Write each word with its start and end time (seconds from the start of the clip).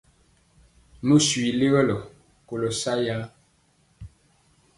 Nu 1.05 1.15
swi 1.27 1.45
legɔlɔ 1.59 1.95
nyoli 1.99 2.05
kolɔ 2.47 2.69
sa 2.81 2.91
jaŋ. 3.03 3.21